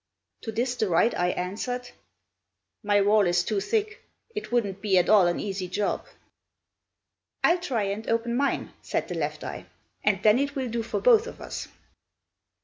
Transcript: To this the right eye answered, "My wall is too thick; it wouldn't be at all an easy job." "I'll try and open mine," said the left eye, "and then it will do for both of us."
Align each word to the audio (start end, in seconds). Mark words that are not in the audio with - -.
To 0.41 0.51
this 0.51 0.73
the 0.73 0.89
right 0.89 1.13
eye 1.13 1.29
answered, 1.29 1.91
"My 2.81 3.01
wall 3.01 3.27
is 3.27 3.43
too 3.43 3.59
thick; 3.61 4.01
it 4.33 4.51
wouldn't 4.51 4.81
be 4.81 4.97
at 4.97 5.09
all 5.09 5.27
an 5.27 5.39
easy 5.39 5.67
job." 5.67 6.07
"I'll 7.43 7.59
try 7.59 7.83
and 7.83 8.09
open 8.09 8.35
mine," 8.35 8.73
said 8.81 9.07
the 9.09 9.13
left 9.13 9.43
eye, 9.43 9.67
"and 10.03 10.23
then 10.23 10.39
it 10.39 10.55
will 10.55 10.69
do 10.69 10.81
for 10.81 10.99
both 10.99 11.27
of 11.27 11.39
us." 11.39 11.67